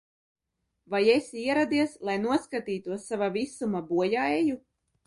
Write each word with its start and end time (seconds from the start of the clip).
Vai 0.93 1.01
esi 1.17 1.37
ieradies, 1.51 1.93
lai 2.11 2.17
noskatītos 2.25 3.07
sava 3.13 3.31
visuma 3.41 3.85
bojāeju? 3.93 4.61